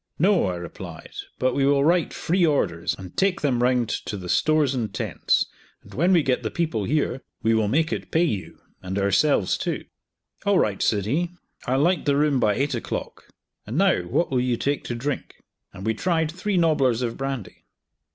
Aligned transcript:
"No," 0.17 0.47
I 0.47 0.55
replied; 0.55 1.11
"but 1.37 1.53
we 1.53 1.63
will 1.63 1.83
write 1.85 2.11
free 2.11 2.43
orders, 2.43 2.95
and 2.97 3.15
take 3.15 3.41
them 3.41 3.61
round 3.61 3.87
to 3.89 4.17
the 4.17 4.29
stores 4.29 4.73
and 4.73 4.91
tents, 4.91 5.45
and 5.83 5.93
when 5.93 6.11
we 6.11 6.23
get 6.23 6.41
the 6.41 6.49
people 6.49 6.85
here, 6.85 7.21
we 7.43 7.53
will 7.53 7.67
make 7.67 7.93
it 7.93 8.09
pay 8.09 8.23
you 8.23 8.57
and 8.81 8.97
ourselves 8.97 9.59
too." 9.59 9.85
"All 10.43 10.57
right," 10.57 10.81
said 10.81 11.05
he; 11.05 11.29
"I'll 11.67 11.81
light 11.83 12.05
the 12.05 12.17
room 12.17 12.39
by 12.39 12.55
eight 12.55 12.73
o'clock; 12.73 13.25
and 13.67 13.77
now 13.77 14.01
what 14.07 14.31
will 14.31 14.41
you 14.41 14.57
take 14.57 14.83
to 14.85 14.95
drink?" 14.95 15.35
and 15.71 15.85
we 15.85 15.93
tried 15.93 16.31
three 16.31 16.57
nobblers 16.57 17.03
of 17.03 17.15
brandy. 17.15 17.65